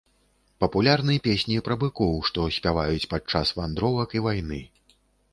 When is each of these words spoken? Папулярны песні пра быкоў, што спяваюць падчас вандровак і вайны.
Папулярны 0.63 1.17
песні 1.25 1.57
пра 1.67 1.75
быкоў, 1.83 2.13
што 2.29 2.45
спяваюць 2.55 3.09
падчас 3.11 3.51
вандровак 3.59 4.09
і 4.19 4.23
вайны. 4.29 4.59